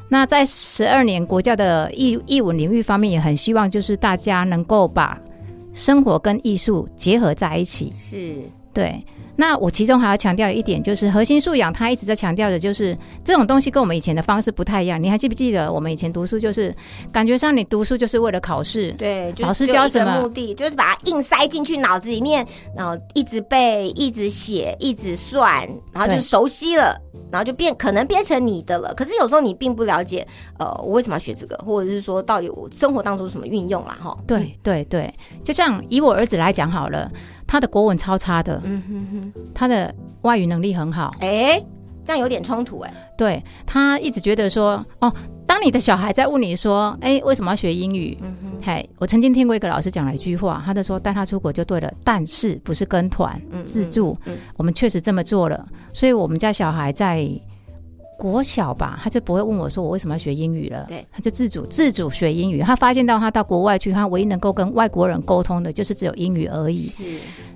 [0.10, 5.18] 那在十二年国家的艺艺文领域方面，也很希望就是大家能够把
[5.74, 7.94] 生活跟艺术结合在一起。
[7.96, 8.36] 是，
[8.74, 9.04] 对，
[9.36, 15.02] 那我其中还要强调一点，就是核心素养，他一直在强调的就是这种东西跟我们以前的方式不太一样。
[15.02, 16.74] 你还记不记得我们以前读书就是
[17.12, 26.96] 感觉上你读书就是为了考试，对，就老师教什么目的就是把它硬塞进去脑子里面，然后一直背、一直写、一直算，然后就熟悉了，
[27.32, 28.94] 然后就变可能变成你的了。
[28.94, 30.26] 可是有时候你并不了解，
[30.60, 33.98] 呃，我为什么要学这个，或者是说到底我生活当中什么运用啦？
[34.02, 37.12] 哈，对对对，就像以我儿子来讲好了，
[37.52, 41.62] 他的国文超差的，嗯哼哼，他的外语能力很好，哎，
[42.06, 45.14] 这样有点冲突哎、对他一直觉得说，哦，
[45.46, 48.18] 当你的小孩在问你说，哎，为什么要学英语？
[48.22, 54.38] 嗯哼，嘿，我曾经听过一个老师讲了一句话，他就说带他出国就对了，但是不是跟团嗯自助，嗯嗯。
[54.56, 55.62] 我们确实这么做了，
[55.92, 57.30] 所以我们家小孩在
[58.22, 62.62] 国小吧，他就不会问我说我为什么要学英语了，对，他就自主自主学英语。
[62.62, 66.84] 他发现到他到国外去，他唯一能够跟外国人沟通的就是只有英语而已。
[66.86, 67.04] 是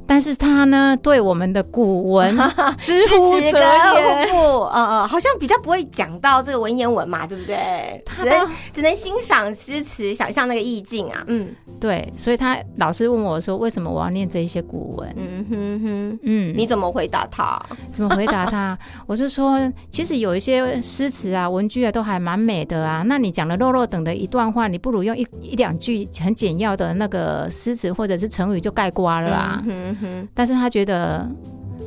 [0.08, 2.36] 但是他呢，对我们的古文
[2.78, 4.28] 知乎者也。
[4.30, 8.04] 赋，呃呃，好像比较不会讲到这个文言文嘛，对不对？
[8.16, 11.50] 只能只能欣赏诗词，想象那个意境啊，嗯
[11.80, 15.16] 对，所以他老师问我说，为什么我要念这一些古文？
[15.18, 16.20] 嗯哼哼。
[16.24, 17.60] 嗯，你怎么回答他？
[17.92, 18.78] 怎么回答他？
[19.08, 23.04] 我就说，其实有一些诗词啊、文句啊，都还蛮美的啊。
[23.08, 29.64] 那你讲了肉肉等的一段话，你不如用一一两句很简要的那个诗词或者是成语就盖瓜了啊。
[29.66, 31.28] 嗯哼哼，但是他觉得，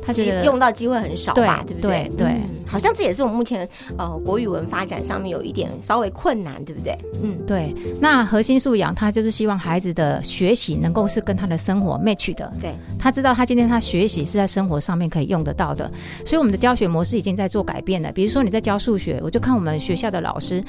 [0.01, 2.09] 他觉得用到机会很少吧，对不对？
[2.09, 3.67] 对对嗯好像这也是我们目前
[3.97, 6.97] 呃国语文发展上面有一点稍微困难，对不对？
[7.23, 12.51] 嗯，对，那核心素养，他就是希望孩子的学习能够是跟他的生活 match 的。
[12.59, 15.91] 对，他知道他今天他学习是在生活上面可以用得到的，
[16.25, 18.11] 所以我们的教学模式已经在做改变了。
[18.11, 20.63] 比如说你在教数学，我就看我们学校的老师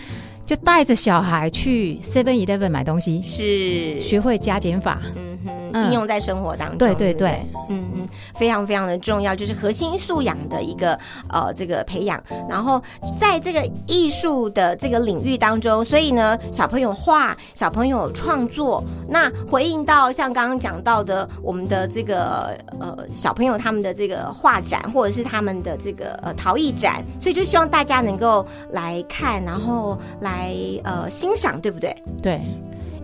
[0.46, 5.00] 就带着小孩去 Seven Eleven 买东西，是，学会加减法。
[5.14, 10.98] 嗯哼，嗯应用在生活当中，对对对不对对，嗯嗯，非常非常的重要，就是核心素养的一个
[11.28, 12.22] 呃这个培养。
[12.48, 12.80] 然后
[13.18, 31.90] 在这个艺术的这个领域当中，所以呢，小朋友画，小朋友创作，那回应到像刚刚讲到的，我们的这个呃小朋友他们的这个画展，或者是他们的这个呃陶艺展，所以就希望大家能够来看，然后来呃欣赏，对不对？
[32.22, 32.40] 对，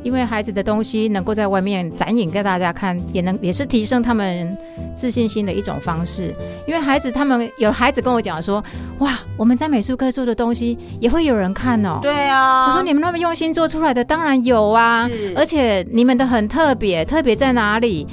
[0.06, 4.56] 因为孩子的东西能够在外面展演给大家看，也能也是提升他们
[4.94, 6.32] 自信心的一种方式。
[6.64, 8.62] 因为孩子他们有孩子跟我讲说，
[9.00, 11.98] 哇，我们在美术课做的东西也会有人看哦。
[12.02, 18.06] 对啊，我说你们那么用心做出来的，当然有啊是，而且你们的很特别，特别在哪里？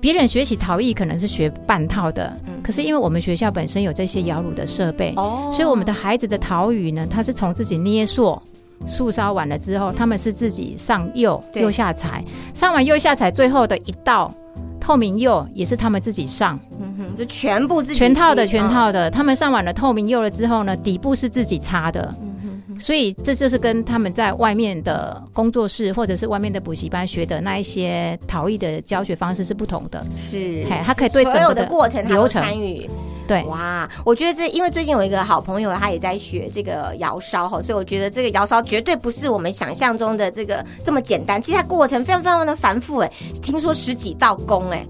[0.00, 8.40] 别人学习陶艺可能是学半套的，嗯可是因为我们学校本身有这些窑炉的设备，哦所以我们的孩子的陶语呢，他是从自己捏塑。
[8.86, 12.24] 素烧完了之后，他们是自己上釉，釉下彩，
[12.54, 14.32] 上完釉下彩，最后的一道
[14.80, 18.68] 透明釉也是他们自己上，嗯哼，就全部自己全套的全。
[18.68, 19.10] 套的。
[19.10, 22.14] 他们上完了透明釉了之后呢，底部是自己擦的，
[22.80, 30.04] 所以这就是跟他们在外面的工作室或者是外面的补习班学的那一些陶艺的教学方式是不同的。
[30.16, 32.88] 是嘿，他可以对所有的过程他都流程参与。
[33.28, 44.84] 对，哇，我觉得这因为最近有一个好朋友，他也在学这个窑烧哈，所以我觉得这个窑烧绝对不是我们想象中的这个这么简单，其实它过程非常非常的繁复哎，听说十几道工哎。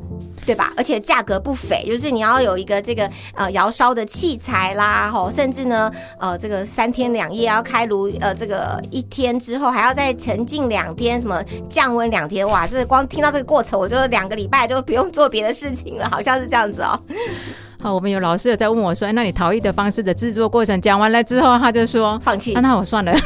[0.47, 0.73] 对吧？
[0.77, 16.99] 而且价格不菲，就是你要有一个这个呃窑烧的器材啦，吼，甚至呢呃这个三天两夜要开炉，呃这个一天之后还要再沉浸两天，什么降温两天，哇，这光听到这个过程，我就两个礼拜就不用做别的事情了， 好像是这样子哦。
[17.83, 23.13] 好，我们有老师有在问我说，哎那你陶艺的方式的制作过程讲完了之后，他就说，放弃啊，那我算了。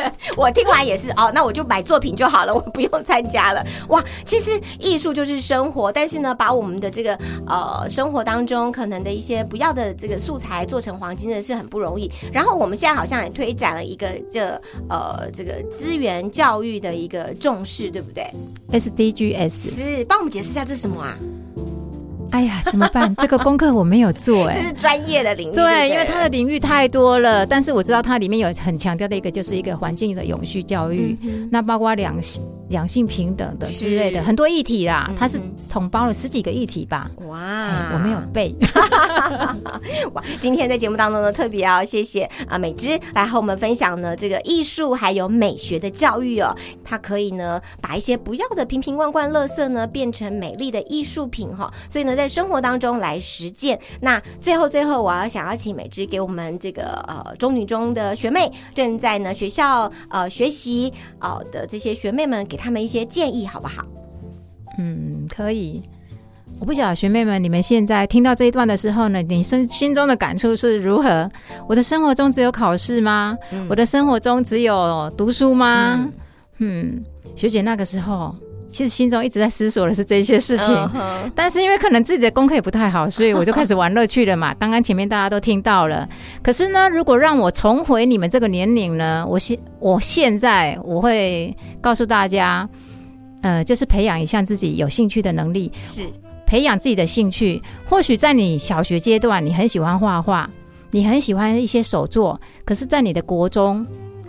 [0.36, 3.64] 我听完也是哦，那我就买作品就好了，我不用参加了。
[3.88, 12.10] 哇，其实艺术就是生活，但是呢，把我们的这个呃生活当中可能的一些不要的这个素材做成黄金，真的是很不容易。
[12.32, 18.30] 然后我们现在好像也推展了一个这呃这个资源教育的一个重视，对不对
[18.72, 21.16] ？SDGs，是，帮我们解释一下这是什么啊？
[22.30, 23.14] 哎呀，怎么办？
[23.16, 37.10] 这个功课我没有做哎、这是专业的领域，对因为它的领域太多了，但是我知道它里面有很强调的一个，就是一个环境的永续教育，嗯那包括两性两性平等的之类的很多议题啦嗯，它是嗯统包了十几个议题吧。
[37.26, 37.38] 哇。
[37.40, 38.54] 哎，我没有背，
[40.14, 46.54] 哇，今天在节目当中呢，特别要谢谢啊美芝来和我们分享呢这个艺术还有美学的教育哦，
[46.84, 53.78] 它可以呢把一些不要的瓶瓶罐罐、垃圾呢变成美丽的艺术品哈、所以呢在生活当中来实践。
[53.98, 63.82] 那最后最后，我要想要请美芝给我们这个呃中女中的学妹正在呢学校呃学习呃的这些学妹们，给他们一些建议好不好？
[64.78, 65.82] 嗯，可以。
[66.58, 71.26] 我不晓得学妹们，你们现在听到这一段的时候呢，你心心中的感触是如何？
[71.66, 73.34] 我的生活中只有考试吗？
[73.50, 76.06] 嗯我的生活中只有读书吗？
[76.58, 77.02] 嗯，
[77.34, 78.34] 学姐那个时候
[78.70, 80.90] 其实心中一直在思索的是这些事情。
[81.34, 84.54] 但是因为可能自己的功课也不太好，所以我就开始玩乐趣了嘛。
[84.60, 86.06] 刚刚前面大家都听到了，
[86.42, 92.68] 可是呢，如果让我重回你们这个年龄呢，我现我现在我会告诉大家，
[93.42, 96.02] 呃，就是培养一项自己有兴趣的能力，是
[96.46, 97.60] 培养自己的兴趣。
[97.84, 100.48] 或许在你小学阶段，你很喜欢画画，
[100.90, 103.84] 你很喜欢一些手作，可是，在你的国中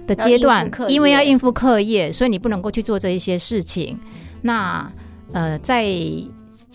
[0.08, 3.98] 的阶段因为要应付课业，所以你不能够去做这一些事情。
[4.42, 4.92] 那
[5.32, 5.86] 呃，在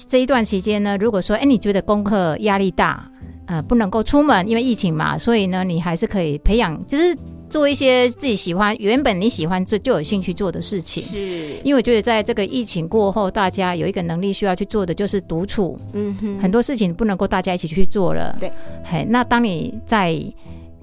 [0.09, 3.11] 这一段期间呢，如果说，哎，你觉得功课压力大，
[3.47, 7.17] 呃，不能够出门，因为疫情嘛，所以呢，你还是可以培养，就是
[7.49, 11.03] 做一些自己喜欢、原本你喜欢做就有兴趣做的事情。
[11.03, 18.35] 是，因为我觉得在这个疫情过后，大家有一个能力需要去做的就是独处，嗯哼很多事情不能够大家一起去做了。
[18.41, 18.51] 对，
[18.85, 20.21] 嘿，那当你在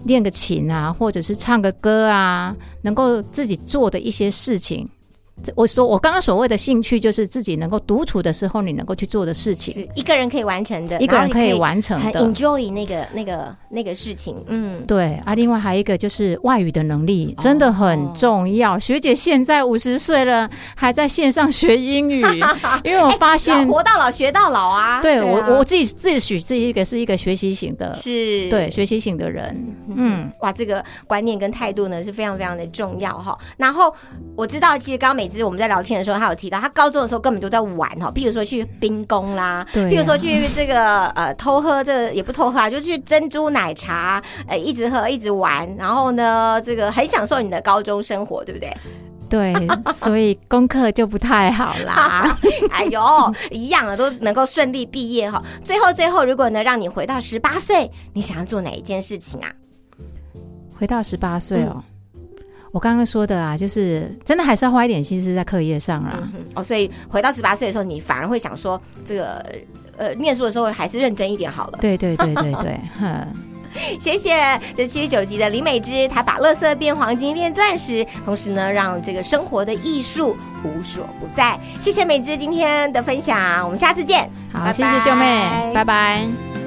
[0.06, 5.03] 练个琴啊，或者是唱个歌啊，能够自己做的一些事情，这
[5.56, 12.22] 我说我刚刚所谓的兴趣，就是自己能够独处的时候，你能够去做的事情，一个人可以完成的，一个人可以完成的。
[12.22, 18.78] enjoy 那个那个那个事情，嗯，对啊，另外还有一个就是外语的能力真的很重要。
[18.80, 22.22] 学姐现在五十岁了，还在线上学英语，
[22.86, 25.02] 因为我发现，活到老学到老啊。
[25.02, 33.38] 对啊我我自己自己许自己一个是一个学习型的，是对学习型的人，嗯，哇，这个观念跟态度呢是非常非常的重要哈。
[33.58, 33.94] 然后
[34.36, 48.72] 我知道，其实刚刚美芝我们在聊天的时候，他有提到，他高中的时候根本就在玩哈，譬如说去冰宫啦，对啊譬如说去这个呃偷喝，这个也不偷喝啊，就去珍珠奶茶，呃一直喝一直玩，然后呢，这个很享受你的高中生活，对不对？
[49.30, 49.52] 对，
[49.94, 52.38] 所以功课就不太好啦。
[52.70, 53.02] 哎呦，
[53.50, 55.42] 一样的都能够顺利毕业哈。
[55.64, 59.50] 最后最后，如果能让你回到十八岁，你想要做哪一件事情啊？
[60.78, 61.84] 回到十八岁哦。
[62.74, 66.20] 我刚刚说的啊，就是真的还是要花一点心思在课业上啦。
[66.34, 69.46] 嗯哦，所以回到十八岁的时候，你反而会想说，这个
[69.96, 71.78] 呃，念书的时候还是认真一点好了。
[71.80, 73.28] 对对对对对，哼。
[74.00, 74.38] 谢谢
[74.76, 81.60] 这七十九集的李美芝，她把垃圾变黄金变钻石，同时呢，让这个生活的艺术无所不在。
[81.80, 84.30] 谢谢美芝今天的分享，我们下次见。
[84.52, 86.63] 好，拜谢谢秀妹，拜拜